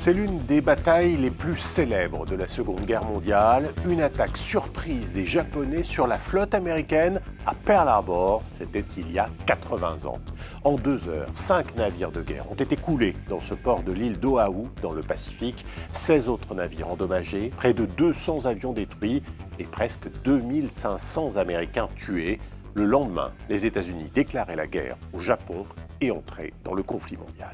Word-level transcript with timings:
C'est 0.00 0.12
l'une 0.12 0.38
des 0.46 0.60
batailles 0.60 1.16
les 1.16 1.32
plus 1.32 1.58
célèbres 1.58 2.24
de 2.24 2.36
la 2.36 2.46
Seconde 2.46 2.86
Guerre 2.86 3.04
mondiale, 3.04 3.74
une 3.84 4.00
attaque 4.00 4.36
surprise 4.36 5.12
des 5.12 5.26
Japonais 5.26 5.82
sur 5.82 6.06
la 6.06 6.18
flotte 6.18 6.54
américaine 6.54 7.20
à 7.44 7.52
Pearl 7.52 7.88
Harbor, 7.88 8.44
c'était 8.56 8.84
il 8.96 9.10
y 9.10 9.18
a 9.18 9.28
80 9.46 10.06
ans. 10.06 10.20
En 10.62 10.76
deux 10.76 11.08
heures, 11.08 11.26
cinq 11.34 11.74
navires 11.74 12.12
de 12.12 12.22
guerre 12.22 12.48
ont 12.48 12.54
été 12.54 12.76
coulés 12.76 13.16
dans 13.28 13.40
ce 13.40 13.54
port 13.54 13.82
de 13.82 13.90
l'île 13.90 14.20
d'Oahu, 14.20 14.68
dans 14.82 14.92
le 14.92 15.02
Pacifique, 15.02 15.66
16 15.92 16.28
autres 16.28 16.54
navires 16.54 16.92
endommagés, 16.92 17.50
près 17.56 17.74
de 17.74 17.84
200 17.84 18.46
avions 18.46 18.72
détruits 18.72 19.24
et 19.58 19.64
presque 19.64 20.06
2500 20.22 21.36
Américains 21.38 21.88
tués. 21.96 22.38
Le 22.74 22.84
lendemain, 22.84 23.32
les 23.48 23.66
États-Unis 23.66 24.12
déclaraient 24.14 24.54
la 24.54 24.68
guerre 24.68 24.96
au 25.12 25.18
Japon 25.18 25.64
et 26.00 26.12
entraient 26.12 26.52
dans 26.62 26.74
le 26.74 26.84
conflit 26.84 27.16
mondial. 27.16 27.50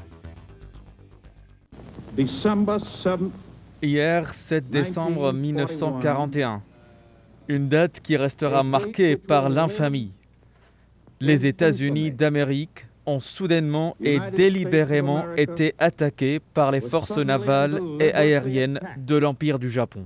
Hier, 3.81 4.33
7 4.33 4.69
décembre 4.69 5.33
1941. 5.33 6.61
Une 7.49 7.67
date 7.67 7.99
qui 7.99 8.15
restera 8.15 8.63
marquée 8.63 9.17
par 9.17 9.49
l'infamie. 9.49 10.11
Les 11.19 11.45
États-Unis 11.45 12.11
d'Amérique 12.11 12.87
ont 13.05 13.19
soudainement 13.19 13.97
et 14.01 14.19
délibérément 14.33 15.25
été 15.35 15.75
attaqués 15.77 16.39
par 16.53 16.71
les 16.71 16.79
forces 16.79 17.17
navales 17.17 17.81
et 17.99 18.13
aériennes 18.13 18.79
de 18.97 19.15
l'Empire 19.17 19.59
du 19.59 19.69
Japon. 19.69 20.05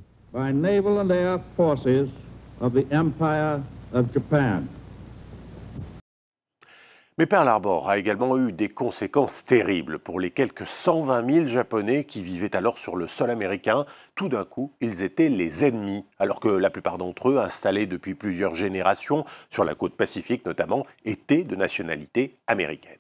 Mais 7.20 7.26
Pearl 7.26 7.50
Harbor 7.50 7.90
a 7.90 7.98
également 7.98 8.38
eu 8.38 8.54
des 8.54 8.70
conséquences 8.70 9.44
terribles 9.44 10.00
pour 10.00 10.22
les 10.22 10.32
quelques 10.32 10.66
120 10.66 11.30
000 11.30 11.48
Japonais 11.48 12.06
qui 12.06 12.24
vivaient 12.24 12.56
alors 12.56 12.78
sur 12.78 12.96
le 12.96 13.10
sol 13.10 13.30
américain. 13.30 13.86
Tout 14.16 14.30
d'un 14.30 14.46
coup, 14.46 14.72
ils 14.80 15.02
étaient 15.02 15.28
les 15.28 15.66
ennemis, 15.66 16.06
alors 16.18 16.40
que 16.40 16.48
la 16.48 16.70
plupart 16.70 16.98
d'entre 16.98 17.32
eux, 17.32 17.38
installés 17.38 17.88
depuis 17.88 18.16
plusieurs 18.16 18.56
générations, 18.56 19.26
sur 19.50 19.66
la 19.66 19.76
côte 19.76 19.98
pacifique 19.98 20.46
notamment, 20.46 20.86
étaient 21.04 21.44
de 21.44 21.58
nationalité 21.58 22.38
américaine. 22.48 22.96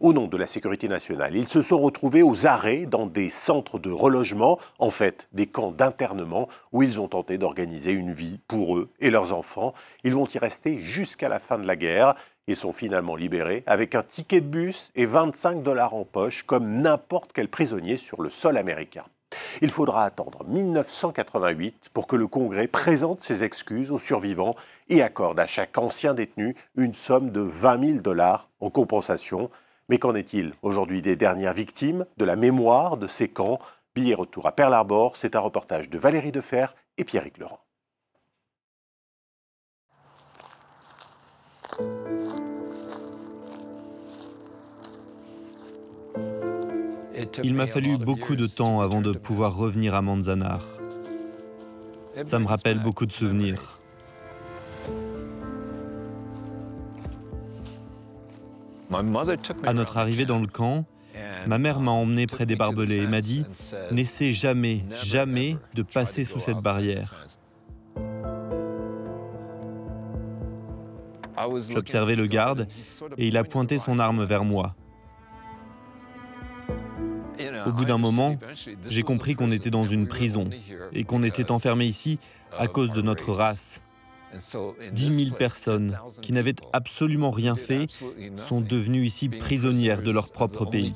Au 0.00 0.12
nom 0.12 0.28
de 0.28 0.36
la 0.36 0.46
sécurité 0.46 0.86
nationale, 0.86 1.34
ils 1.34 1.48
se 1.48 1.62
sont 1.62 1.80
retrouvés 1.80 2.22
aux 2.22 2.46
arrêts 2.46 2.86
dans 2.86 3.06
des 3.06 3.30
centres 3.30 3.78
de 3.78 3.90
relogement, 3.90 4.58
en 4.78 4.90
fait 4.90 5.26
des 5.32 5.46
camps 5.46 5.72
d'internement, 5.72 6.48
où 6.72 6.82
ils 6.82 7.00
ont 7.00 7.08
tenté 7.08 7.38
d'organiser 7.38 7.92
une 7.92 8.12
vie 8.12 8.38
pour 8.46 8.76
eux 8.76 8.90
et 9.00 9.10
leurs 9.10 9.32
enfants. 9.32 9.72
Ils 10.04 10.14
vont 10.14 10.28
y 10.28 10.38
rester 10.38 10.76
jusqu'à 10.76 11.28
la 11.28 11.40
fin 11.40 11.58
de 11.58 11.66
la 11.66 11.76
guerre. 11.76 12.14
Ils 12.48 12.56
sont 12.56 12.72
finalement 12.72 13.14
libérés 13.14 13.62
avec 13.66 13.94
un 13.94 14.02
ticket 14.02 14.40
de 14.40 14.46
bus 14.46 14.90
et 14.96 15.04
25 15.04 15.62
dollars 15.62 15.94
en 15.94 16.04
poche, 16.04 16.44
comme 16.44 16.80
n'importe 16.80 17.32
quel 17.34 17.48
prisonnier 17.48 17.98
sur 17.98 18.22
le 18.22 18.30
sol 18.30 18.56
américain. 18.56 19.04
Il 19.60 19.70
faudra 19.70 20.06
attendre 20.06 20.44
1988 20.48 21.90
pour 21.92 22.06
que 22.06 22.16
le 22.16 22.26
Congrès 22.26 22.66
présente 22.66 23.22
ses 23.22 23.42
excuses 23.42 23.90
aux 23.90 23.98
survivants 23.98 24.56
et 24.88 25.02
accorde 25.02 25.38
à 25.38 25.46
chaque 25.46 25.76
ancien 25.76 26.14
détenu 26.14 26.56
une 26.74 26.94
somme 26.94 27.30
de 27.30 27.40
20 27.40 27.84
000 27.84 27.98
dollars 28.00 28.48
en 28.60 28.70
compensation. 28.70 29.50
Mais 29.90 29.98
qu'en 29.98 30.14
est-il 30.14 30.54
aujourd'hui 30.62 31.02
des 31.02 31.16
dernières 31.16 31.52
victimes, 31.52 32.06
de 32.16 32.24
la 32.24 32.36
mémoire 32.36 32.96
de 32.96 33.08
ces 33.08 33.28
camps? 33.28 33.58
Billet 33.94 34.14
retour 34.14 34.46
à 34.46 34.52
Pearl 34.52 34.72
Harbor, 34.72 35.18
c'est 35.18 35.36
un 35.36 35.40
reportage 35.40 35.90
de 35.90 35.98
Valérie 35.98 36.32
Defer 36.32 36.68
et 36.96 37.04
Pierrick 37.04 37.36
Laurent. 37.36 37.60
Il 47.42 47.54
m'a 47.54 47.66
fallu 47.66 47.98
beaucoup 47.98 48.36
de 48.36 48.46
temps 48.46 48.80
avant 48.80 49.00
de 49.00 49.12
pouvoir 49.12 49.56
revenir 49.56 49.94
à 49.94 50.02
Manzanar. 50.02 50.62
Ça 52.24 52.38
me 52.38 52.46
rappelle 52.46 52.80
beaucoup 52.80 53.06
de 53.06 53.12
souvenirs. 53.12 53.62
À 59.64 59.72
notre 59.74 59.98
arrivée 59.98 60.26
dans 60.26 60.38
le 60.38 60.46
camp, 60.46 60.84
ma 61.46 61.58
mère 61.58 61.80
m'a 61.80 61.90
emmené 61.90 62.26
près 62.26 62.46
des 62.46 62.56
barbelés 62.56 63.02
et 63.02 63.06
m'a 63.06 63.20
dit 63.20 63.44
N'essaie 63.92 64.32
jamais, 64.32 64.84
jamais 65.04 65.56
de 65.74 65.82
passer 65.82 66.24
sous 66.24 66.40
cette 66.40 66.62
barrière. 66.62 67.14
J'observais 71.70 72.16
le 72.16 72.26
garde 72.26 72.66
et 73.16 73.28
il 73.28 73.36
a 73.36 73.44
pointé 73.44 73.78
son 73.78 73.98
arme 73.98 74.24
vers 74.24 74.44
moi. 74.44 74.74
Bout 77.78 77.84
d'un 77.84 77.98
moment, 77.98 78.36
j'ai 78.88 79.04
compris 79.04 79.36
qu'on 79.36 79.52
était 79.52 79.70
dans 79.70 79.84
une 79.84 80.08
prison 80.08 80.50
et 80.92 81.04
qu'on 81.04 81.22
était 81.22 81.52
enfermé 81.52 81.84
ici 81.84 82.18
à 82.58 82.66
cause 82.66 82.90
de 82.90 83.02
notre 83.02 83.30
race. 83.32 83.80
10 84.92 85.26
000 85.26 85.36
personnes 85.36 85.96
qui 86.20 86.32
n'avaient 86.32 86.56
absolument 86.72 87.30
rien 87.30 87.54
fait 87.54 87.86
sont 88.36 88.60
devenues 88.60 89.06
ici 89.06 89.28
prisonnières 89.28 90.02
de 90.02 90.10
leur 90.10 90.32
propre 90.32 90.64
pays. 90.64 90.92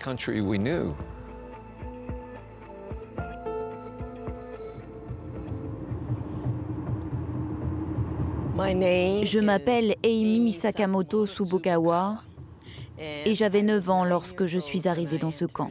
Je 8.59 9.39
m'appelle 9.39 9.95
Amy 10.05 10.53
Sakamoto 10.53 11.27
Subokawa 11.27 12.23
et 12.99 13.35
j'avais 13.37 13.63
9 13.63 13.89
ans 13.89 14.05
lorsque 14.05 14.47
je 14.47 14.59
suis 14.59 14.89
arrivée 14.89 15.19
dans 15.19 15.31
ce 15.31 15.45
camp. 15.45 15.71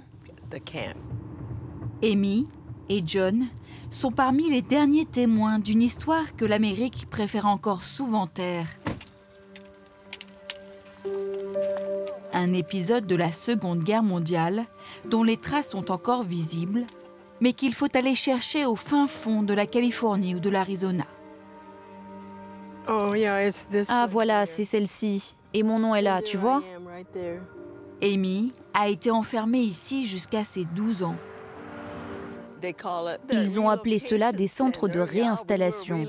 Amy 2.04 2.48
et 2.90 3.02
John 3.06 3.46
sont 3.90 4.12
parmi 4.12 4.50
les 4.50 4.62
derniers 4.62 5.06
témoins 5.06 5.60
d'une 5.60 5.82
histoire 5.82 6.36
que 6.36 6.46
l'Amérique 6.46 7.10
préfère 7.10 7.46
encore 7.46 7.84
souvent 7.84 8.28
taire. 8.28 8.68
Un 12.34 12.54
épisode 12.54 13.06
de 13.06 13.16
la 13.16 13.32
Seconde 13.32 13.84
Guerre 13.84 14.04
mondiale 14.04 14.66
dont 15.06 15.24
les 15.24 15.38
traces 15.38 15.70
sont 15.70 15.92
encore 15.92 16.24
visibles, 16.24 16.86
mais 17.40 17.54
qu'il 17.54 17.74
faut 17.74 17.96
aller 17.96 18.16
chercher 18.16 18.66
au 18.66 18.76
fin 18.76 19.08
fond 19.08 19.44
de 19.44 19.54
la 19.54 19.66
Californie 19.66 20.36
ou 20.36 20.40
de 20.40 20.50
l'Arizona. 20.50 21.06
Ah 23.90 24.08
voilà, 24.10 24.46
c'est 24.46 24.66
celle-ci. 24.66 25.36
Et 25.54 25.64
mon 25.64 25.80
nom 25.80 25.94
est 25.94 26.02
là, 26.02 26.22
tu 26.22 26.38
vois? 26.38 26.62
Amy 28.02 28.52
a 28.74 28.90
été 28.90 29.12
enfermée 29.12 29.60
ici 29.60 30.06
jusqu'à 30.06 30.44
ses 30.44 30.66
12 30.66 31.04
ans. 31.04 31.16
Ils 33.32 33.60
ont 33.60 33.70
appelé 33.70 34.00
cela 34.00 34.32
des 34.32 34.48
centres 34.48 34.88
de 34.88 35.00
réinstallation. 35.00 36.08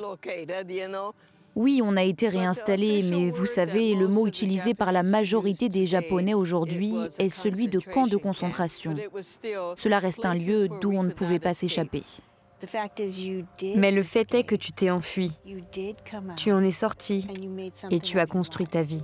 Oui, 1.54 1.82
on 1.84 1.96
a 1.96 2.02
été 2.02 2.28
réinstallé, 2.28 3.02
mais 3.02 3.30
vous 3.30 3.46
savez, 3.46 3.94
le 3.94 4.08
mot 4.08 4.26
utilisé 4.26 4.72
par 4.72 4.90
la 4.90 5.02
majorité 5.02 5.68
des 5.68 5.84
Japonais 5.84 6.34
aujourd'hui 6.34 6.94
est 7.18 7.28
celui 7.28 7.68
de 7.68 7.78
camp 7.78 8.06
de 8.06 8.16
concentration. 8.16 8.96
Cela 9.76 9.98
reste 9.98 10.24
un 10.24 10.34
lieu 10.34 10.68
d'où 10.80 10.92
on 10.92 11.02
ne 11.02 11.12
pouvait 11.12 11.40
pas 11.40 11.52
s'échapper. 11.52 12.02
Mais 13.76 13.90
le 13.90 14.02
fait 14.02 14.34
est 14.34 14.44
que 14.44 14.54
tu 14.54 14.72
t'es 14.72 14.88
enfui. 14.88 15.32
Tu 16.36 16.52
en 16.52 16.62
es 16.62 16.70
sorti 16.70 17.26
et 17.90 18.00
tu 18.00 18.18
as 18.18 18.26
construit 18.26 18.66
ta 18.66 18.82
vie. 18.82 19.02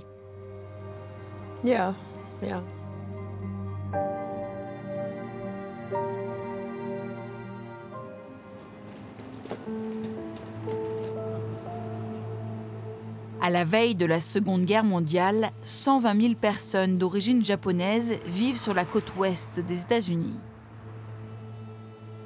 À 13.41 13.49
la 13.49 13.63
veille 13.63 13.95
de 13.95 14.05
la 14.05 14.19
Seconde 14.19 14.65
Guerre 14.65 14.83
mondiale, 14.83 15.51
120 15.61 16.21
000 16.21 16.33
personnes 16.35 16.97
d'origine 16.97 17.43
japonaise 17.43 18.19
vivent 18.25 18.59
sur 18.59 18.73
la 18.73 18.83
côte 18.83 19.15
ouest 19.15 19.61
des 19.61 19.81
États-Unis. 19.81 20.35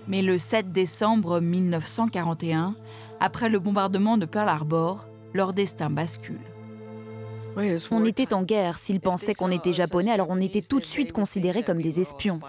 Mais 0.08 0.24
le 0.24 0.40
7 0.40 0.72
décembre 0.72 1.40
1941, 1.40 2.76
après 3.20 3.50
le 3.50 3.60
bombardement 3.60 4.18
de 4.18 4.26
Pearl 4.26 4.50
Harbor, 4.50 5.08
leur 5.36 5.54
destin 5.54 5.92
bascule. 5.92 6.42
On 7.92 8.04
était 8.06 8.34
en 8.34 8.42
guerre. 8.42 8.80
S'ils 8.80 9.00
pensaient 9.00 9.36
qu'on 9.36 9.52
était 9.52 9.74
japonais, 9.74 10.12
alors 10.12 10.32
on 10.32 10.40
était 10.40 10.62
tout 10.62 10.80
de 10.80 10.86
suite 10.86 11.12
considérés 11.12 11.62
comme 11.62 11.82
des 11.82 12.00
espions. 12.00 12.40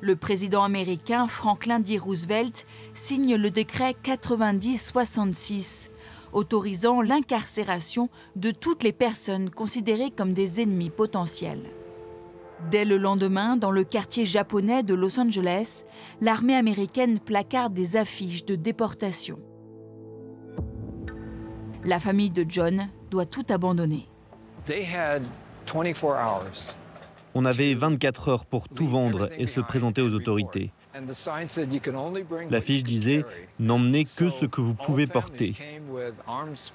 Le 0.00 0.16
président 0.16 0.64
américain 0.64 1.28
Franklin 1.28 1.78
D. 1.78 1.98
Roosevelt 1.98 2.66
signe 2.94 3.36
le 3.36 3.50
décret 3.50 3.94
90-66 4.02 5.90
autorisant 6.32 7.02
l'incarcération 7.02 8.08
de 8.36 8.50
toutes 8.50 8.82
les 8.82 8.92
personnes 8.92 9.50
considérées 9.50 10.10
comme 10.10 10.32
des 10.32 10.60
ennemis 10.60 10.90
potentiels. 10.90 11.62
Dès 12.70 12.84
le 12.84 12.96
lendemain, 12.96 13.56
dans 13.56 13.70
le 13.70 13.84
quartier 13.84 14.24
japonais 14.24 14.82
de 14.82 14.94
Los 14.94 15.18
Angeles, 15.18 15.84
l'armée 16.20 16.54
américaine 16.54 17.18
placarde 17.18 17.72
des 17.72 17.96
affiches 17.96 18.44
de 18.44 18.54
déportation. 18.54 19.38
La 21.84 21.98
famille 21.98 22.30
de 22.30 22.46
John 22.48 22.88
doit 23.10 23.26
tout 23.26 23.44
abandonner. 23.48 24.08
On 27.34 27.44
avait 27.44 27.74
24 27.74 28.28
heures 28.28 28.46
pour 28.46 28.68
tout 28.68 28.86
vendre 28.86 29.30
et 29.38 29.46
se 29.46 29.60
présenter 29.60 30.02
aux 30.02 30.14
autorités. 30.14 30.70
L'affiche 32.50 32.84
disait 32.84 33.24
N'emmenez 33.58 34.04
que 34.04 34.28
ce 34.28 34.46
que 34.46 34.60
vous 34.60 34.74
pouvez 34.74 35.06
porter. 35.06 35.54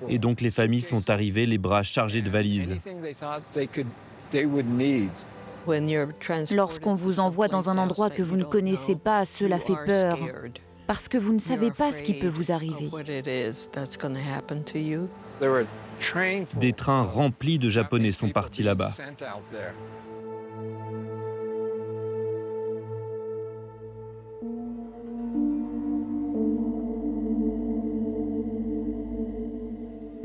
Et 0.10 0.18
donc 0.18 0.42
les 0.42 0.52
familles 0.52 0.82
sont 0.82 1.10
arrivées 1.10 1.46
les 1.46 1.58
bras 1.58 1.84
chargés 1.84 2.22
de 2.22 2.30
valises. 2.30 2.74
Lorsqu'on 6.52 6.94
vous 6.94 7.20
envoie 7.20 7.48
dans 7.48 7.70
un 7.70 7.78
endroit 7.78 8.10
que 8.10 8.24
vous 8.24 8.38
ne 8.38 8.44
connaissez 8.44 8.96
pas, 8.96 9.26
cela 9.26 9.60
fait 9.60 9.76
peur, 9.86 10.18
parce 10.88 11.08
que 11.08 11.18
vous 11.18 11.34
ne 11.34 11.40
savez 11.40 11.72
pas 11.72 11.92
ce 11.92 12.02
qui 12.02 12.14
peut 12.14 12.28
vous 12.28 12.52
arriver. 12.52 12.90
Des 16.56 16.74
trains 16.74 17.04
remplis 17.04 17.60
de 17.60 17.70
Japonais 17.70 18.12
sont 18.12 18.30
partis 18.30 18.64
là-bas. 18.64 18.92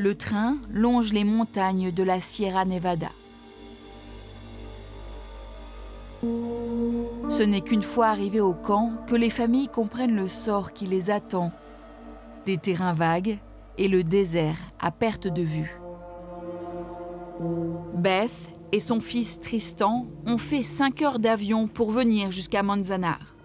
Le 0.03 0.17
train 0.17 0.57
longe 0.73 1.13
les 1.13 1.23
montagnes 1.23 1.93
de 1.93 2.03
la 2.03 2.21
Sierra 2.21 2.65
Nevada. 2.65 3.07
Ce 6.23 7.45
n'est 7.45 7.61
qu'une 7.61 7.83
fois 7.83 8.09
arrivés 8.09 8.41
au 8.41 8.53
camp 8.53 8.91
que 9.07 9.15
les 9.15 9.31
familles 9.31 9.69
comprennent 9.69 10.17
le 10.17 10.27
sort 10.27 10.73
qui 10.73 10.87
les 10.87 11.09
attend. 11.11 11.53
Des 12.47 12.57
terrains 12.57 12.95
vagues 12.95 13.39
et 13.79 13.87
le 13.87 14.03
désert 14.03 14.57
à 14.81 14.91
perte 14.91 15.29
de 15.29 15.43
vue. 15.43 15.79
Beth 17.95 18.33
et 18.73 18.81
son 18.81 19.01
fils 19.01 19.39
Tristan 19.39 20.09
ont 20.27 20.39
fait 20.39 20.65
5 20.65 21.01
heures 21.03 21.21
d'avion 21.21 21.69
pour 21.69 21.93
venir 21.93 22.33
jusqu'à 22.33 22.65
Manzanar. 22.65 23.37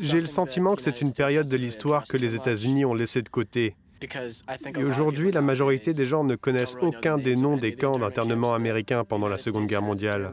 J'ai 0.00 0.20
le 0.20 0.26
sentiment 0.26 0.76
que 0.76 0.82
c'est 0.82 1.00
une 1.00 1.12
période 1.12 1.48
de 1.48 1.56
l'histoire 1.56 2.04
que 2.04 2.16
les 2.16 2.36
États-Unis 2.36 2.84
ont 2.84 2.94
laissé 2.94 3.22
de 3.22 3.28
côté. 3.28 3.74
Et 4.02 4.84
aujourd'hui, 4.84 5.32
la 5.32 5.40
majorité 5.40 5.92
des 5.92 6.04
gens 6.04 6.24
ne 6.24 6.36
connaissent 6.36 6.76
aucun 6.80 7.16
des 7.16 7.34
noms 7.34 7.56
des 7.56 7.74
camps 7.74 7.98
d'internement 7.98 8.52
américains 8.52 9.04
pendant 9.04 9.28
la 9.28 9.38
Seconde 9.38 9.66
Guerre 9.66 9.82
mondiale. 9.82 10.32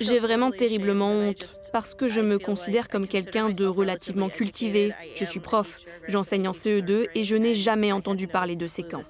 J'ai 0.00 0.18
vraiment 0.18 0.50
terriblement 0.50 1.10
honte 1.10 1.60
parce 1.72 1.94
que 1.94 2.08
je 2.08 2.20
me 2.20 2.38
considère 2.38 2.88
comme 2.88 3.06
quelqu'un 3.06 3.50
de 3.50 3.66
relativement 3.66 4.28
cultivé. 4.28 4.92
Je 5.16 5.24
suis 5.24 5.40
prof, 5.40 5.78
j'enseigne 6.08 6.48
en 6.48 6.52
CE2 6.52 7.08
et 7.14 7.24
je 7.24 7.36
n'ai 7.36 7.54
jamais 7.54 7.92
entendu 7.92 8.28
parler 8.28 8.56
de 8.56 8.66
ces 8.66 8.84
camps. 8.84 9.02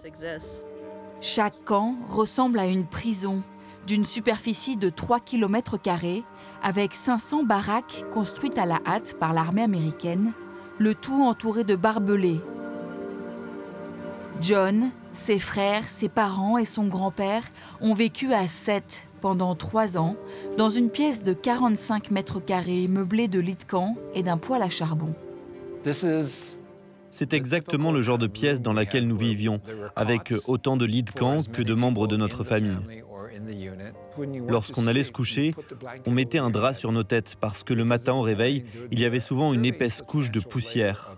Chaque 1.21 1.65
camp 1.65 1.97
ressemble 2.09 2.59
à 2.59 2.67
une 2.67 2.87
prison 2.87 3.43
d'une 3.87 4.05
superficie 4.05 4.77
de 4.77 4.89
3 4.89 5.21
km 5.21 5.79
avec 6.63 6.95
500 6.95 7.45
baraques 7.45 8.05
construites 8.13 8.59
à 8.59 8.67
la 8.67 8.81
hâte 8.87 9.17
par 9.19 9.33
l'armée 9.33 9.63
américaine, 9.63 10.33
le 10.79 10.95
tout 10.95 11.25
entouré 11.25 11.65
de 11.65 11.77
barbelés. 11.77 12.41
John, 14.41 14.91
ses 15.13 15.39
frères, 15.39 15.85
ses 15.89 16.09
parents 16.09 16.59
et 16.59 16.65
son 16.65 16.87
grand-père 16.87 17.43
ont 17.81 17.95
vécu 17.95 18.33
à 18.33 18.49
Sète 18.49 19.07
pendant 19.21 19.55
trois 19.55 19.99
ans 19.99 20.17
dans 20.59 20.71
une 20.71 20.91
pièce 20.91 21.23
de 21.23 21.33
45 21.33 22.11
mètres 22.11 22.41
carrés 22.41 22.89
meublée 22.89 23.29
de 23.29 23.39
lits 23.39 23.57
de 23.57 23.65
camp 23.65 23.97
et 24.15 24.23
d'un 24.23 24.39
poêle 24.39 24.63
à 24.63 24.71
charbon. 24.71 25.15
C'est 27.11 27.35
exactement 27.35 27.93
le 27.93 28.03
genre 28.03 28.19
de 28.19 28.27
pièce 28.27 28.61
dans 28.61 28.73
laquelle 28.73 29.07
nous 29.07 29.17
vivions, 29.17 29.61
avec 29.97 30.33
autant 30.47 30.77
de 30.77 30.87
lits 30.87 31.03
de 31.03 31.11
camp 31.11 31.47
que 31.51 31.63
de 31.63 31.75
membres 31.75 32.07
de 32.09 32.17
notre 32.17 32.43
famille. 32.43 32.79
Lorsqu'on 34.49 34.87
allait 34.87 35.03
se 35.03 35.13
coucher, 35.13 35.55
on 36.07 36.11
mettait 36.11 36.39
un 36.39 36.51
drap 36.51 36.75
sur 36.75 36.93
nos 36.93 37.03
têtes 37.03 37.37
parce 37.41 37.65
que 37.65 37.75
le 37.75 37.85
matin 37.85 38.13
au 38.15 38.23
réveil, 38.23 38.65
il 38.91 39.01
y 39.01 39.05
avait 39.05 39.21
souvent 39.21 39.53
une 39.53 39.65
épaisse 39.65 40.03
couche 40.03 40.31
de 40.31 40.41
poussière. 40.41 41.17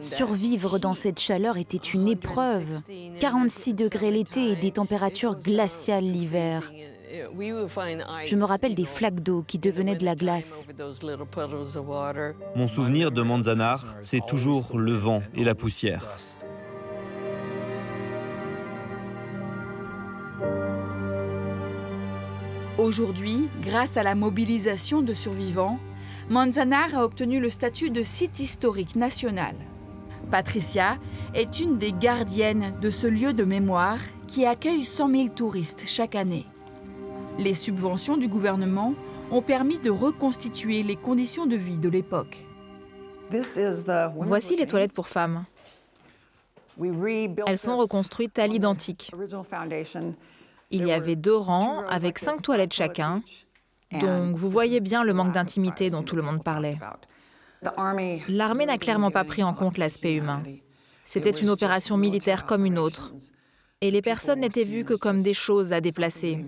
Survivre 0.00 0.78
dans 0.78 0.94
cette 0.94 1.20
chaleur 1.20 1.58
était 1.58 1.76
une 1.76 2.08
épreuve. 2.08 2.82
46 3.20 3.74
degrés 3.74 4.10
l'été 4.10 4.50
et 4.50 4.56
des 4.56 4.72
températures 4.72 5.36
glaciales 5.36 6.04
l'hiver. 6.04 6.72
Je 7.12 8.36
me 8.36 8.44
rappelle 8.44 8.74
des 8.74 8.84
flaques 8.84 9.20
d'eau 9.20 9.44
qui 9.46 9.58
devenaient 9.58 9.96
de 9.96 10.04
la 10.04 10.14
glace. 10.14 10.66
Mon 12.56 12.68
souvenir 12.68 13.12
de 13.12 13.22
Manzanar, 13.22 13.84
c'est 14.00 14.24
toujours 14.26 14.76
le 14.76 14.92
vent 14.92 15.22
et 15.34 15.44
la 15.44 15.54
poussière. 15.54 16.04
Aujourd'hui, 22.78 23.48
grâce 23.62 23.96
à 23.96 24.02
la 24.02 24.14
mobilisation 24.14 25.02
de 25.02 25.12
survivants, 25.12 25.78
Manzanar 26.30 26.94
a 26.94 27.04
obtenu 27.04 27.40
le 27.40 27.50
statut 27.50 27.90
de 27.90 28.04
site 28.04 28.38
historique 28.38 28.94
national. 28.94 29.56
Patricia 30.30 30.96
est 31.34 31.58
une 31.58 31.76
des 31.76 31.90
gardiennes 31.90 32.72
de 32.80 32.88
ce 32.92 33.08
lieu 33.08 33.32
de 33.32 33.42
mémoire 33.42 33.98
qui 34.28 34.46
accueille 34.46 34.84
100 34.84 35.08
000 35.08 35.28
touristes 35.30 35.82
chaque 35.88 36.14
année. 36.14 36.46
Les 37.40 37.52
subventions 37.52 38.16
du 38.16 38.28
gouvernement 38.28 38.94
ont 39.32 39.42
permis 39.42 39.80
de 39.80 39.90
reconstituer 39.90 40.84
les 40.84 40.94
conditions 40.94 41.46
de 41.46 41.56
vie 41.56 41.78
de 41.78 41.88
l'époque. 41.88 42.46
Voici 44.14 44.54
les 44.54 44.66
toilettes 44.66 44.92
pour 44.92 45.08
femmes. 45.08 45.44
Elles 46.80 47.58
sont 47.58 47.76
reconstruites 47.76 48.38
à 48.38 48.46
l'identique. 48.46 49.10
Il 50.70 50.86
y 50.86 50.92
avait 50.92 51.16
deux 51.16 51.36
rangs 51.36 51.84
avec 51.88 52.20
cinq 52.20 52.40
toilettes 52.40 52.72
chacun 52.72 53.20
donc 53.92 54.36
vous 54.36 54.48
voyez 54.48 54.80
bien 54.80 55.02
le 55.02 55.12
manque 55.12 55.32
d'intimité 55.32 55.90
dont 55.90 56.02
tout 56.02 56.16
le 56.16 56.22
monde 56.22 56.42
parlait. 56.42 56.78
L'armée 58.28 58.66
n'a 58.66 58.78
clairement 58.78 59.10
pas 59.10 59.24
pris 59.24 59.42
en 59.42 59.52
compte 59.54 59.78
l'aspect 59.78 60.14
humain. 60.14 60.42
C'était 61.04 61.30
une 61.30 61.50
opération 61.50 61.96
militaire 61.96 62.46
comme 62.46 62.64
une 62.64 62.78
autre. 62.78 63.12
Et 63.80 63.90
les 63.90 64.02
personnes 64.02 64.40
n'étaient 64.40 64.64
vues 64.64 64.84
que 64.84 64.94
comme 64.94 65.22
des 65.22 65.34
choses 65.34 65.72
à 65.72 65.80
déplacer. 65.80 66.44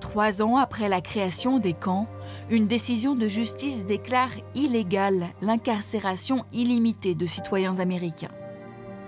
Trois 0.00 0.42
ans 0.42 0.56
après 0.56 0.88
la 0.88 1.00
création 1.00 1.58
des 1.58 1.74
camps, 1.74 2.08
une 2.50 2.66
décision 2.66 3.14
de 3.14 3.28
justice 3.28 3.86
déclare 3.86 4.32
illégale 4.54 5.26
l'incarcération 5.40 6.44
illimitée 6.52 7.14
de 7.14 7.26
citoyens 7.26 7.78
américains. 7.78 8.32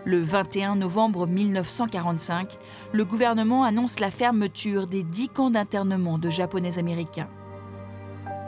Le 0.04 0.18
21 0.18 0.76
novembre 0.76 1.28
1945, 1.28 2.59
le 2.92 3.04
gouvernement 3.04 3.62
annonce 3.62 4.00
la 4.00 4.11
fermeture 4.11 4.88
des 4.88 5.04
10 5.04 5.28
camps 5.28 5.50
d'internement 5.50 6.18
de 6.18 6.28
Japonais 6.28 6.78
américains. 6.78 7.28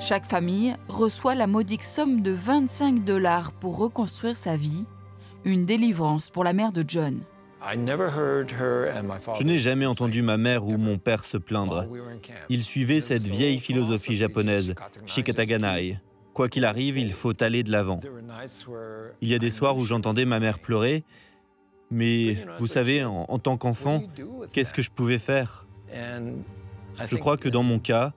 Chaque 0.01 0.29
famille 0.29 0.75
reçoit 0.89 1.37
la 1.37 1.47
modique 1.47 1.85
somme 1.85 2.23
de 2.23 2.33
25 2.33 3.05
dollars 3.05 3.53
pour 3.53 3.79
reconstruire 3.79 4.37
sa 4.37 4.57
vie, 4.57 4.85
une 5.45 5.65
délivrance 5.65 6.29
pour 6.29 6.43
la 6.43 6.53
mère 6.53 6.73
de 6.73 6.85
John. 6.87 7.21
Je 7.73 9.45
n'ai 9.45 9.59
jamais 9.59 9.87
entendu 9.87 10.23
ma 10.23 10.37
mère 10.37 10.67
ou 10.67 10.77
mon 10.77 10.99
père 10.99 11.25
se 11.25 11.37
plaindre. 11.37 11.87
Ils 12.49 12.65
suivaient 12.65 13.01
cette 13.01 13.23
vieille 13.23 13.61
philosophie 13.61 14.17
japonaise, 14.17 14.75
Shikataganai. 15.07 16.01
Quoi 16.35 16.49
qu'il 16.49 16.65
arrive, 16.65 16.99
il 16.99 17.13
faut 17.13 17.41
aller 17.45 17.63
de 17.63 17.71
l'avant. 17.71 18.01
Il 19.21 19.29
y 19.29 19.35
a 19.35 19.39
des 19.39 19.51
soirs 19.51 19.77
où 19.77 19.85
j'entendais 19.85 20.25
ma 20.25 20.41
mère 20.41 20.59
pleurer 20.59 21.05
mais 21.95 22.37
vous 22.59 22.67
savez, 22.67 23.05
en, 23.05 23.39
tant 23.39 23.57
qu'enfant, 23.57 24.03
qu'est-ce 24.53 24.75
que 24.75 24.83
je 24.83 24.91
pouvais 24.91 25.19
faire? 25.19 25.65
Je 25.93 27.17
crois 27.17 27.37
que 27.37 27.49
dans 27.49 27.63
mon 27.63 27.79
cas, 27.79 28.13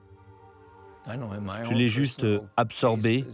je 1.06 1.74
l'ai 1.74 1.88
juste 1.88 2.26
absorbé 2.56 3.24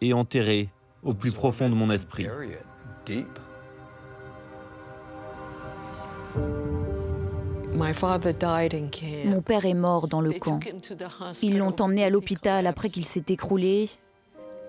et 0.00 0.12
enterré 0.12 0.68
au 1.02 1.12
plus 1.12 1.32
profond 1.32 1.68
de 1.68 1.74
mon 1.74 1.90
esprit. 1.90 2.26
Mon 9.24 9.42
père 9.42 9.64
est 9.64 9.74
mort 9.74 10.06
dans 10.06 10.20
le 10.20 10.32
camp. 10.32 10.60
Ils 11.42 11.58
l'ont 11.58 11.74
emmené 11.80 12.04
à 12.04 12.10
l'hôpital 12.10 12.66
après 12.66 12.90
qu'il 12.90 13.06
s'est 13.06 13.24
écroulé. 13.28 13.90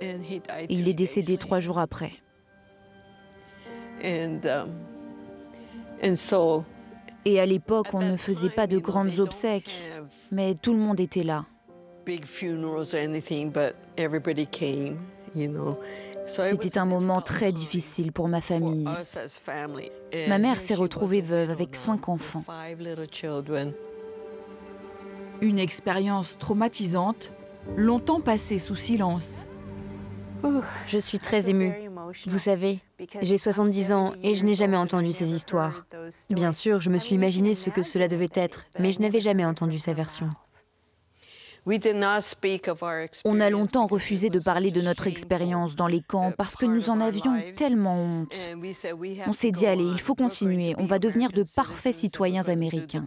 Et 0.01 0.41
il 0.69 0.89
est 0.89 0.95
décédé 0.95 1.37
trois 1.37 1.59
jours 1.59 1.77
après. 1.77 2.13
Et 7.23 7.39
à 7.39 7.45
l'époque, 7.45 7.93
on 7.93 8.01
ne 8.01 8.17
faisait 8.17 8.49
pas 8.49 8.67
de 8.67 8.79
grandes 8.79 9.19
obsèques, 9.19 9.85
mais 10.31 10.55
tout 10.55 10.73
le 10.73 10.79
monde 10.79 10.99
était 10.99 11.23
là. 11.23 11.45
C'était 16.25 16.77
un 16.77 16.85
moment 16.85 17.21
très 17.21 17.51
difficile 17.51 18.11
pour 18.11 18.27
ma 18.27 18.41
famille. 18.41 18.87
Ma 20.27 20.37
mère 20.39 20.57
s'est 20.57 20.75
retrouvée 20.75 21.21
veuve 21.21 21.51
avec 21.51 21.75
cinq 21.75 22.09
enfants. 22.09 22.43
Une 25.41 25.59
expérience 25.59 26.37
traumatisante, 26.37 27.33
longtemps 27.75 28.19
passée 28.19 28.59
sous 28.59 28.75
silence. 28.75 29.45
Je 30.87 30.97
suis 30.97 31.19
très 31.19 31.49
émue. 31.49 31.73
Vous 32.25 32.39
savez, 32.39 32.79
J'ai 33.21 33.37
70 33.37 33.91
ans 33.91 34.13
et 34.23 34.35
je 34.35 34.45
n'ai 34.45 34.55
jamais 34.55 34.77
entendu 34.77 35.13
ces 35.13 35.33
histoires. 35.33 35.85
Bien 36.29 36.51
sûr, 36.51 36.81
je 36.81 36.89
me 36.89 36.97
suis 36.97 37.15
imaginé 37.15 37.55
ce 37.55 37.69
que 37.69 37.83
cela 37.83 38.07
devait 38.07 38.29
être, 38.33 38.65
mais 38.79 38.91
je 38.91 39.01
n'avais 39.01 39.19
jamais 39.19 39.45
entendu 39.45 39.79
sa 39.79 39.93
version. 39.93 40.29
On 43.25 43.39
a 43.39 43.49
longtemps 43.51 43.85
refusé 43.85 44.29
de 44.31 44.39
parler 44.39 44.71
de 44.71 44.81
notre 44.81 45.05
expérience 45.05 45.75
dans 45.75 45.87
les 45.87 46.01
camps 46.01 46.31
parce 46.35 46.55
que 46.55 46.65
nous 46.65 46.89
en 46.89 46.99
avions 46.99 47.39
tellement 47.55 47.95
honte. 47.95 48.49
On 49.27 49.33
s'est 49.33 49.51
dit, 49.51 49.67
allez, 49.67 49.85
il 49.85 49.99
faut 49.99 50.15
continuer, 50.15 50.73
on 50.79 50.85
va 50.85 50.97
devenir 50.97 51.31
de 51.31 51.43
parfaits 51.55 51.93
citoyens 51.93 52.47
américains. 52.47 53.05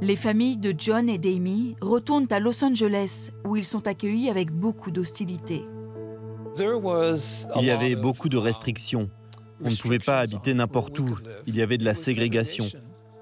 Les 0.00 0.16
familles 0.16 0.56
de 0.56 0.72
John 0.76 1.08
et 1.08 1.18
d'Amy 1.18 1.76
retournent 1.82 2.28
à 2.30 2.38
Los 2.38 2.64
Angeles 2.64 3.30
où 3.44 3.56
ils 3.56 3.64
sont 3.64 3.86
accueillis 3.86 4.30
avec 4.30 4.50
beaucoup 4.50 4.90
d'hostilité. 4.90 5.64
Il 6.56 7.64
y 7.64 7.70
avait 7.70 7.96
beaucoup 7.96 8.28
de 8.28 8.36
restrictions. 8.36 9.10
On 9.62 9.70
ne 9.70 9.76
pouvait 9.76 9.98
pas 9.98 10.20
habiter 10.20 10.54
n'importe 10.54 10.98
où. 10.98 11.18
Il 11.46 11.56
y 11.56 11.62
avait 11.62 11.78
de 11.78 11.84
la 11.84 11.94
ségrégation. 11.94 12.66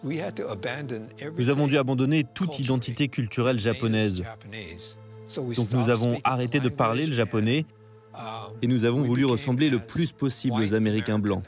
Nous 0.05 1.51
avons 1.51 1.67
dû 1.67 1.79
abandonner 1.79 2.25
toute 2.35 2.59
identité 2.59 3.09
culturelle 3.09 3.59
japonaise. 3.59 4.23
Donc 5.57 5.73
nous 5.73 5.91
avons 5.91 6.19
arrêté 6.25 6.61
de 6.61 6.69
parler 6.69 7.07
le 7.07 7.13
japonais 7.13 7.65
et 8.63 8.67
nous 8.67 8.85
avons 8.85 9.01
voulu 9.01 9.25
ressembler 9.25 9.71
le 9.71 9.79
plus 9.79 10.13
possible 10.13 10.63
aux 10.63 10.75
Américains 10.75 11.19
blancs. 11.19 11.43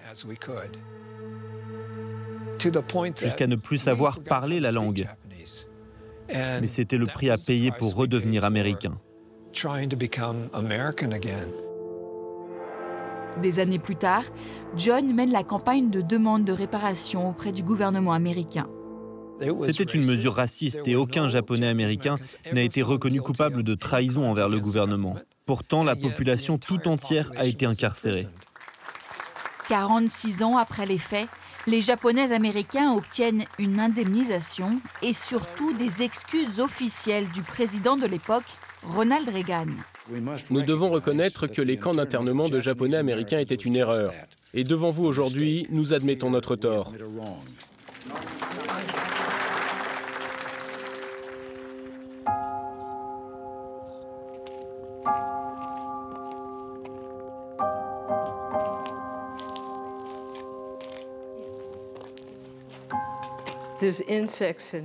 Jusqu'à 3.20 3.46
ne 3.46 3.56
plus 3.56 3.78
savoir 3.78 4.20
parler 4.20 4.60
la 4.60 4.72
langue. 4.72 5.06
Mais 6.60 6.66
c'était 6.66 6.98
le 6.98 7.06
prix 7.06 7.30
à 7.30 7.36
payer 7.36 7.70
pour 7.70 7.94
redevenir 7.94 8.44
américain. 8.44 8.98
Des 13.42 13.60
années 13.60 13.78
plus 13.78 13.96
tard, 13.96 14.24
John 14.76 15.12
mène 15.14 15.30
la 15.30 15.44
campagne 15.44 15.90
de 15.90 16.00
demande 16.00 16.44
de 16.44 16.52
réparation 16.52 17.28
auprès 17.28 17.52
du 17.52 17.62
gouvernement 17.62 18.12
américain. 18.12 18.66
C'était 19.62 19.84
une 19.84 20.04
mesure 20.04 20.34
raciste 20.34 20.88
et 20.88 20.96
aucun 20.96 21.28
Japonais 21.28 21.68
américain 21.68 22.16
n'a 22.52 22.62
été 22.62 22.82
reconnu 22.82 23.20
coupable 23.20 23.62
de 23.62 23.74
trahison 23.74 24.28
envers 24.28 24.48
le 24.48 24.58
gouvernement. 24.58 25.14
Pourtant, 25.46 25.84
la 25.84 25.94
population 25.94 26.58
tout 26.58 26.88
entière 26.88 27.30
a 27.36 27.46
été 27.46 27.64
incarcérée. 27.64 28.26
46 29.68 30.42
ans 30.42 30.56
après 30.56 30.86
les 30.86 30.98
faits, 30.98 31.28
les 31.66 31.82
Japonais 31.82 32.32
américains 32.32 32.92
obtiennent 32.92 33.44
une 33.58 33.78
indemnisation 33.78 34.80
et 35.02 35.12
surtout 35.12 35.72
des 35.74 36.02
excuses 36.02 36.58
officielles 36.58 37.28
du 37.30 37.42
président 37.42 37.96
de 37.96 38.06
l'époque, 38.06 38.46
Ronald 38.82 39.28
Reagan. 39.28 39.66
Nous 40.50 40.62
devons 40.62 40.90
reconnaître 40.90 41.46
que 41.46 41.62
les 41.62 41.76
camps 41.76 41.94
d'internement 41.94 42.48
de 42.48 42.60
Japonais 42.60 42.96
américains 42.96 43.38
étaient 43.38 43.54
une 43.54 43.76
erreur. 43.76 44.12
Et 44.54 44.64
devant 44.64 44.90
vous 44.90 45.04
aujourd'hui, 45.04 45.66
nous 45.70 45.92
admettons 45.92 46.30
notre 46.30 46.56
tort. 46.56 46.92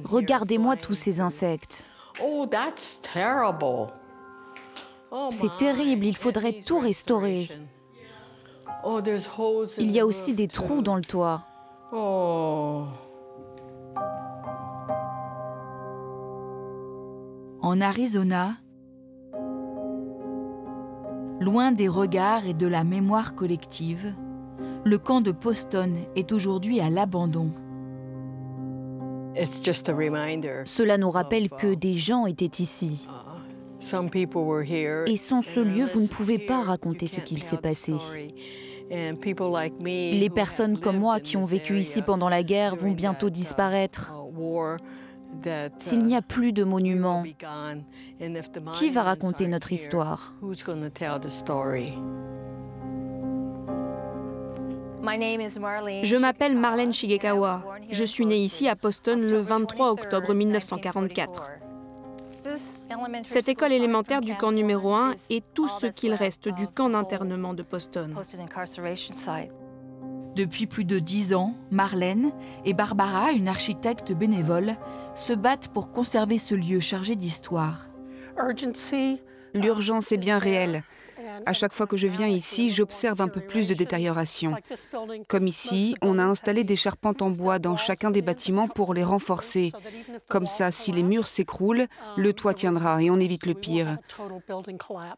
Regardez-moi 0.03 0.75
tous 0.75 0.93
ces 0.93 1.19
insectes. 1.19 1.83
Oh, 2.21 2.45
that's 2.49 3.01
terrible. 3.01 3.91
C'est 5.29 5.55
terrible, 5.57 6.05
il 6.05 6.17
faudrait 6.17 6.61
tout 6.65 6.79
restaurer. 6.79 7.47
Il 9.77 9.91
y 9.91 9.99
a 9.99 10.05
aussi 10.05 10.33
des 10.33 10.47
trous 10.47 10.81
dans 10.81 10.95
le 10.95 11.03
toit. 11.03 11.45
En 17.61 17.79
Arizona, 17.79 18.55
loin 21.39 21.71
des 21.71 21.87
regards 21.87 22.45
et 22.45 22.53
de 22.53 22.67
la 22.67 22.83
mémoire 22.83 23.35
collective, 23.35 24.13
le 24.83 24.97
camp 24.97 25.21
de 25.21 25.31
Poston 25.31 25.93
est 26.15 26.31
aujourd'hui 26.31 26.79
à 26.79 26.89
l'abandon. 26.89 27.51
Cela 30.65 30.97
nous 30.97 31.09
rappelle 31.09 31.49
que 31.49 31.73
des 31.73 31.93
gens 31.93 32.25
étaient 32.25 32.61
ici. 32.61 33.07
Et 35.07 35.17
sans 35.17 35.41
ce 35.41 35.59
lieu, 35.59 35.85
vous 35.85 36.01
ne 36.01 36.07
pouvez 36.07 36.39
pas 36.39 36.61
raconter 36.61 37.07
ce 37.07 37.19
qu'il 37.19 37.43
s'est 37.43 37.57
passé. 37.57 37.93
Les 38.89 40.29
personnes 40.33 40.79
comme 40.79 40.97
moi 40.97 41.19
qui 41.19 41.37
ont 41.37 41.45
vécu 41.45 41.77
ici 41.79 42.01
pendant 42.01 42.29
la 42.29 42.43
guerre 42.43 42.75
vont 42.75 42.91
bientôt 42.91 43.29
disparaître. 43.29 44.13
S'il 45.77 46.05
n'y 46.05 46.15
a 46.15 46.21
plus 46.21 46.53
de 46.53 46.63
monuments, 46.63 47.23
qui 48.73 48.89
va 48.89 49.03
raconter 49.03 49.47
notre 49.47 49.71
histoire? 49.71 50.35
Je 56.03 56.15
m'appelle 56.17 56.57
Marlène 56.57 56.93
Shigekawa. 56.93 57.63
Je 57.89 58.03
suis 58.03 58.25
née 58.25 58.37
ici 58.37 58.69
à 58.69 58.75
Boston 58.75 59.21
le 59.21 59.39
23 59.39 59.91
octobre 59.91 60.33
1944. 60.33 61.62
Cette 63.23 63.47
école 63.49 63.71
élémentaire 63.71 64.21
du 64.21 64.35
camp 64.35 64.51
numéro 64.51 64.93
1 64.93 65.13
est 65.29 65.43
tout 65.53 65.67
ce 65.67 65.87
qu'il 65.87 66.13
reste 66.13 66.49
du 66.49 66.67
camp 66.67 66.89
d'internement 66.89 67.53
de 67.53 67.63
Poston. 67.63 68.11
Depuis 70.35 70.65
plus 70.65 70.85
de 70.85 70.99
dix 70.99 71.33
ans, 71.33 71.53
Marlène 71.69 72.31
et 72.65 72.73
Barbara, 72.73 73.31
une 73.31 73.47
architecte 73.47 74.13
bénévole, 74.13 74.75
se 75.15 75.33
battent 75.33 75.67
pour 75.69 75.91
conserver 75.91 76.37
ce 76.37 76.55
lieu 76.55 76.79
chargé 76.79 77.15
d'histoire. 77.15 77.87
L'urgence 79.53 80.11
est 80.11 80.17
bien 80.17 80.39
réelle. 80.39 80.83
À 81.45 81.53
chaque 81.53 81.73
fois 81.73 81.87
que 81.87 81.97
je 81.97 82.07
viens 82.07 82.27
ici, 82.27 82.69
j'observe 82.69 83.21
un 83.21 83.27
peu 83.27 83.41
plus 83.41 83.67
de 83.67 83.73
détérioration. 83.73 84.55
Comme 85.27 85.47
ici, 85.47 85.95
on 86.01 86.19
a 86.19 86.23
installé 86.23 86.63
des 86.63 86.75
charpentes 86.75 87.21
en 87.21 87.29
bois 87.29 87.59
dans 87.59 87.75
chacun 87.75 88.11
des 88.11 88.21
bâtiments 88.21 88.67
pour 88.67 88.93
les 88.93 89.03
renforcer. 89.03 89.71
Comme 90.29 90.45
ça, 90.45 90.71
si 90.71 90.91
les 90.91 91.03
murs 91.03 91.27
s'écroulent, 91.27 91.87
le 92.17 92.33
toit 92.33 92.53
tiendra 92.53 93.01
et 93.01 93.09
on 93.09 93.17
évite 93.17 93.45
le 93.45 93.53
pire. 93.53 93.97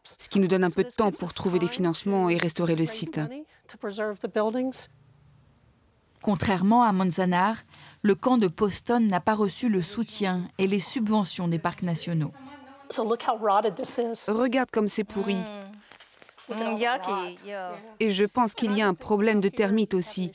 Ce 0.04 0.28
qui 0.28 0.40
nous 0.40 0.48
donne 0.48 0.64
un 0.64 0.70
peu 0.70 0.84
de 0.84 0.90
temps 0.90 1.12
pour 1.12 1.34
trouver 1.34 1.58
des 1.58 1.68
financements 1.68 2.28
et 2.28 2.36
restaurer 2.36 2.76
le 2.76 2.86
site. 2.86 3.20
Contrairement 6.22 6.82
à 6.82 6.92
Manzanar, 6.92 7.56
le 8.02 8.14
camp 8.14 8.38
de 8.38 8.48
Poston 8.48 9.00
n'a 9.00 9.20
pas 9.20 9.34
reçu 9.34 9.68
le 9.68 9.82
soutien 9.82 10.48
et 10.58 10.66
les 10.66 10.80
subventions 10.80 11.46
des 11.46 11.58
parcs 11.58 11.82
nationaux. 11.82 12.32
Regarde 14.28 14.70
comme 14.70 14.88
c'est 14.88 15.04
pourri. 15.04 15.36
Et 18.00 18.10
je 18.10 18.24
pense 18.24 18.54
qu'il 18.54 18.76
y 18.76 18.82
a 18.82 18.88
un 18.88 18.94
problème 18.94 19.40
de 19.40 19.48
termites 19.48 19.94
aussi. 19.94 20.30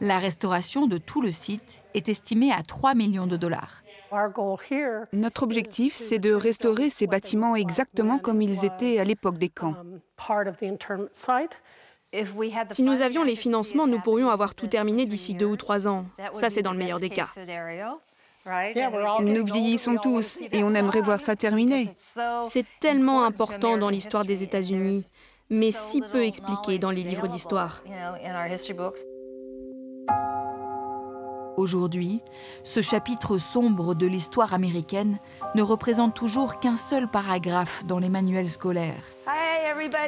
La 0.00 0.18
restauration 0.18 0.86
de 0.86 0.98
tout 0.98 1.22
le 1.22 1.32
site 1.32 1.82
est 1.94 2.08
estimée 2.08 2.52
à 2.52 2.62
3 2.62 2.94
millions 2.94 3.26
de 3.26 3.36
dollars. 3.36 3.82
Notre 5.12 5.42
objectif, 5.42 5.94
c'est 5.94 6.18
de 6.18 6.32
restaurer 6.32 6.90
ces 6.90 7.06
bâtiments 7.06 7.56
exactement 7.56 8.18
comme 8.18 8.40
ils 8.42 8.64
étaient 8.64 8.98
à 8.98 9.04
l'époque 9.04 9.38
des 9.38 9.48
camps. 9.48 9.74
Si 12.70 12.82
nous 12.82 13.02
avions 13.02 13.24
les 13.24 13.36
financements, 13.36 13.86
nous 13.86 14.00
pourrions 14.00 14.30
avoir 14.30 14.54
tout 14.54 14.68
terminé 14.68 15.06
d'ici 15.06 15.34
deux 15.34 15.46
ou 15.46 15.56
trois 15.56 15.88
ans. 15.88 16.06
Ça, 16.32 16.50
c'est 16.50 16.62
dans 16.62 16.72
le 16.72 16.78
meilleur 16.78 17.00
des 17.00 17.10
cas. 17.10 17.26
Nous 19.20 19.44
vieillissons 19.44 19.96
tous 19.96 20.40
et 20.52 20.62
on 20.62 20.74
aimerait 20.74 21.00
voir 21.00 21.20
ça 21.20 21.36
terminer. 21.36 21.90
C'est 22.48 22.66
tellement 22.80 23.24
important 23.24 23.76
dans 23.76 23.88
l'histoire 23.88 24.24
des 24.24 24.42
États-Unis, 24.42 25.06
mais 25.50 25.72
si 25.72 26.00
peu 26.12 26.24
expliqué 26.24 26.78
dans 26.78 26.90
les 26.90 27.02
livres 27.02 27.28
d'histoire. 27.28 27.82
Aujourd'hui, 31.56 32.20
ce 32.64 32.82
chapitre 32.82 33.38
sombre 33.38 33.94
de 33.94 34.06
l'histoire 34.06 34.52
américaine 34.52 35.18
ne 35.54 35.62
représente 35.62 36.14
toujours 36.14 36.60
qu'un 36.60 36.76
seul 36.76 37.08
paragraphe 37.08 37.82
dans 37.86 37.98
les 37.98 38.10
manuels 38.10 38.50
scolaires. 38.50 39.02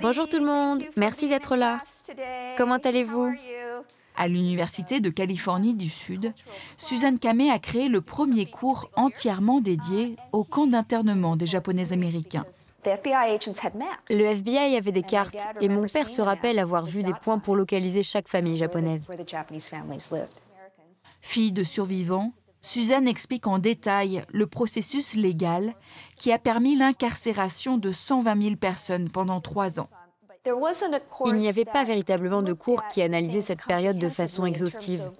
Bonjour 0.03 0.29
tout 0.29 0.39
le 0.39 0.45
monde, 0.45 0.83
merci 0.97 1.29
d'être 1.29 1.57
là. 1.57 1.81
Comment 2.57 2.77
allez-vous? 2.77 3.33
À 4.19 4.29
l'Université 4.29 5.01
de 5.01 5.09
Californie 5.09 5.75
du 5.75 5.89
Sud, 5.89 6.35
Suzanne 6.77 7.19
Kamé 7.19 7.51
a 7.51 7.59
créé 7.59 7.89
le 7.89 8.01
premier 8.01 8.47
cours 8.47 8.91
entièrement 8.97 9.61
dédié 9.61 10.17
au 10.33 10.45
camp 10.45 10.67
d'internement 10.67 11.37
des 11.37 11.47
Japonais 11.47 11.93
américains. 11.93 12.45
Le 12.85 14.21
FBI 14.21 14.77
avait 14.77 14.93
des 14.93 15.03
cartes 15.03 15.39
et 15.61 15.69
mon 15.69 15.87
père 15.87 16.09
se 16.09 16.21
rappelle 16.21 16.59
avoir 16.59 16.85
vu 16.85 17.03
des 17.03 17.15
points 17.23 17.39
pour 17.39 17.55
localiser 17.57 18.03
chaque 18.03 18.29
famille 18.29 18.57
japonaise. 18.57 19.09
Fille 21.21 21.53
de 21.53 21.65
survivants, 21.65 22.33
Suzanne 22.61 23.07
explique 23.07 23.47
en 23.47 23.59
détail 23.59 24.25
le 24.33 24.47
processus 24.47 25.15
légal 25.15 25.75
qui 26.17 26.33
a 26.33 26.39
permis 26.39 26.77
l'incarcération 26.77 27.79
de 27.79 27.93
120 27.93 28.43
000 28.43 28.57
personnes 28.57 29.11
pendant 29.11 29.41
trois 29.41 29.79
ans. 29.79 29.89
Il 31.27 31.35
n'y 31.35 31.49
avait 31.49 31.65
pas 31.65 31.85
véritablement 31.85 32.43
de 32.43 32.53
cours 32.53 32.87
qui 32.89 33.03
analysaient 33.03 33.43
cette 33.43 33.65
période 33.65 33.99
de 33.99 34.09
façon 34.09 34.47
exhaustive, 34.47 35.11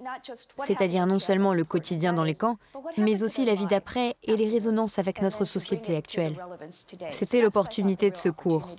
c'est-à-dire 0.65 1.05
non 1.05 1.19
seulement 1.19 1.53
le 1.53 1.63
quotidien 1.63 2.13
dans 2.13 2.23
les 2.23 2.35
camps, 2.35 2.57
mais 2.97 3.23
aussi 3.23 3.45
la 3.45 3.55
vie 3.55 3.67
d'après 3.67 4.15
et 4.23 4.35
les 4.35 4.49
résonances 4.49 4.99
avec 4.99 5.21
notre 5.21 5.45
société 5.45 5.95
actuelle. 5.95 6.35
C'était 7.11 7.41
l'opportunité 7.41 8.11
de 8.11 8.17
ce 8.17 8.29
cours. 8.29 8.69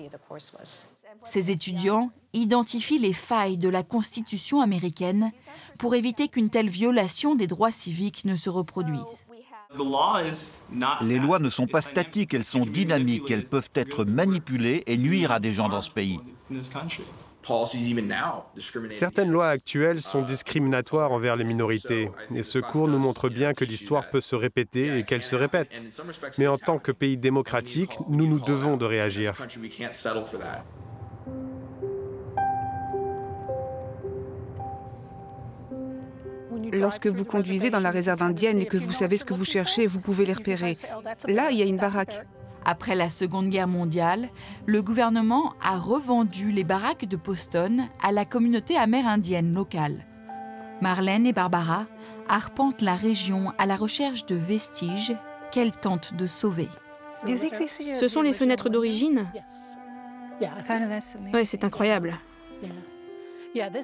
Ces 1.24 1.50
étudiants 1.50 2.10
identifient 2.32 2.98
les 2.98 3.12
failles 3.12 3.58
de 3.58 3.68
la 3.68 3.82
Constitution 3.82 4.60
américaine 4.60 5.32
pour 5.78 5.94
éviter 5.94 6.28
qu'une 6.28 6.50
telle 6.50 6.68
violation 6.68 7.34
des 7.34 7.46
droits 7.46 7.72
civiques 7.72 8.24
ne 8.24 8.36
se 8.36 8.48
reproduise. 8.50 9.24
Les 11.02 11.18
lois 11.18 11.38
ne 11.38 11.48
sont 11.48 11.66
pas 11.66 11.80
statiques, 11.80 12.34
elles 12.34 12.44
sont 12.44 12.60
dynamiques, 12.60 13.30
elles 13.30 13.46
peuvent 13.46 13.70
être 13.74 14.04
manipulées 14.04 14.82
et 14.86 14.96
nuire 14.96 15.30
à 15.30 15.38
des 15.38 15.52
gens 15.52 15.68
dans 15.68 15.80
ce 15.80 15.90
pays. 15.90 16.18
Certaines 18.90 19.30
lois 19.30 19.48
actuelles 19.48 20.02
sont 20.02 20.22
discriminatoires 20.22 21.12
envers 21.12 21.36
les 21.36 21.44
minorités, 21.44 22.10
et 22.34 22.42
ce 22.42 22.58
cours 22.58 22.88
nous 22.88 22.98
montre 22.98 23.28
bien 23.28 23.54
que 23.54 23.64
l'histoire 23.64 24.10
peut 24.10 24.20
se 24.20 24.36
répéter 24.36 24.98
et 24.98 25.04
qu'elle 25.04 25.22
se 25.22 25.36
répète. 25.36 25.82
Mais 26.38 26.46
en 26.46 26.58
tant 26.58 26.78
que 26.78 26.92
pays 26.92 27.16
démocratique, 27.16 27.92
nous 28.08 28.26
nous 28.26 28.40
devons 28.40 28.76
de 28.76 28.84
réagir. 28.84 29.34
Lorsque 36.80 37.06
vous 37.06 37.24
conduisez 37.24 37.70
dans 37.70 37.80
la 37.80 37.90
réserve 37.90 38.22
indienne 38.22 38.60
et 38.60 38.66
que 38.66 38.76
vous 38.76 38.92
savez 38.92 39.16
ce 39.16 39.24
que 39.24 39.34
vous 39.34 39.44
cherchez, 39.44 39.86
vous 39.86 40.00
pouvez 40.00 40.24
les 40.24 40.32
repérer. 40.32 40.76
Là, 41.28 41.50
il 41.50 41.58
y 41.58 41.62
a 41.62 41.66
une 41.66 41.76
baraque. 41.76 42.24
Après 42.64 42.94
la 42.94 43.08
Seconde 43.08 43.48
Guerre 43.48 43.68
mondiale, 43.68 44.28
le 44.66 44.82
gouvernement 44.82 45.54
a 45.62 45.78
revendu 45.78 46.52
les 46.52 46.64
baraques 46.64 47.06
de 47.06 47.16
Poston 47.16 47.88
à 48.02 48.12
la 48.12 48.24
communauté 48.24 48.76
amérindienne 48.76 49.54
locale. 49.54 50.06
Marlène 50.80 51.26
et 51.26 51.32
Barbara 51.32 51.86
arpentent 52.28 52.82
la 52.82 52.94
région 52.94 53.52
à 53.58 53.66
la 53.66 53.76
recherche 53.76 54.26
de 54.26 54.34
vestiges 54.34 55.14
qu'elles 55.52 55.72
tentent 55.72 56.14
de 56.14 56.26
sauver. 56.26 56.68
Ce 57.26 58.08
sont 58.08 58.22
les 58.22 58.32
fenêtres 58.32 58.68
d'origine 58.68 59.26
Oui, 61.34 61.44
c'est 61.44 61.64
incroyable. 61.64 62.18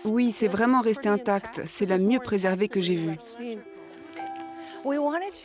Oui, 0.04 0.32
c'est 0.32 0.48
vraiment 0.48 0.80
resté 0.80 1.08
intact. 1.08 1.62
C'est 1.66 1.86
la 1.86 1.98
mieux 1.98 2.20
préservée 2.20 2.68
que 2.68 2.80
j'ai 2.80 2.94
vue. 2.96 3.16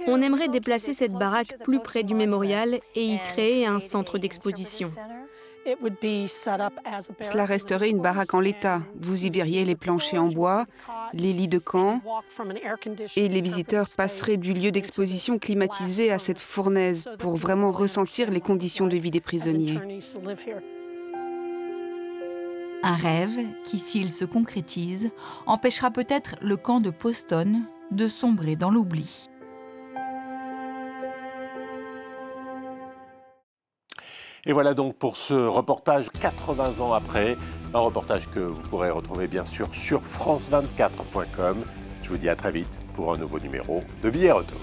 On 0.07 0.21
aimerait 0.21 0.49
déplacer 0.49 0.93
cette 0.93 1.13
baraque 1.13 1.57
plus 1.63 1.79
près 1.79 2.03
du 2.03 2.13
mémorial 2.13 2.79
et 2.95 3.05
y 3.05 3.17
créer 3.19 3.65
un 3.65 3.79
centre 3.79 4.17
d'exposition. 4.17 4.87
Cela 7.19 7.45
resterait 7.45 7.89
une 7.89 8.01
baraque 8.01 8.33
en 8.33 8.39
l'état. 8.39 8.81
Vous 8.99 9.25
y 9.25 9.29
verriez 9.29 9.63
les 9.63 9.75
planchers 9.75 10.21
en 10.21 10.27
bois, 10.27 10.65
les 11.13 11.33
lits 11.33 11.47
de 11.47 11.59
camp, 11.59 12.01
et 13.15 13.27
les 13.27 13.41
visiteurs 13.41 13.87
passeraient 13.95 14.37
du 14.37 14.53
lieu 14.53 14.71
d'exposition 14.71 15.37
climatisé 15.37 16.11
à 16.11 16.17
cette 16.17 16.39
fournaise 16.39 17.05
pour 17.19 17.35
vraiment 17.37 17.71
ressentir 17.71 18.31
les 18.31 18.41
conditions 18.41 18.87
de 18.87 18.97
vie 18.97 19.11
des 19.11 19.21
prisonniers. 19.21 19.79
Un 22.83 22.95
rêve 22.95 23.39
qui, 23.63 23.77
s'il 23.77 24.09
se 24.09 24.25
concrétise, 24.25 25.11
empêchera 25.45 25.91
peut-être 25.91 26.35
le 26.41 26.57
camp 26.57 26.79
de 26.79 26.89
Poston 26.89 27.61
de 27.91 28.07
sombrer 28.07 28.55
dans 28.55 28.71
l'oubli. 28.71 29.29
Et 34.47 34.53
voilà 34.53 34.73
donc 34.73 34.95
pour 34.95 35.17
ce 35.17 35.35
reportage 35.35 36.09
80 36.09 36.79
ans 36.79 36.93
après, 36.93 37.37
un 37.75 37.79
reportage 37.79 38.27
que 38.27 38.39
vous 38.39 38.63
pourrez 38.63 38.89
retrouver 38.89 39.27
bien 39.27 39.45
sûr 39.45 39.73
sur 39.75 40.01
france24.com. 40.01 41.63
Je 42.01 42.09
vous 42.09 42.17
dis 42.17 42.29
à 42.29 42.35
très 42.35 42.51
vite 42.51 42.79
pour 42.95 43.13
un 43.13 43.17
nouveau 43.17 43.39
numéro 43.39 43.83
de 44.01 44.09
Billets 44.09 44.31
Retour. 44.31 44.57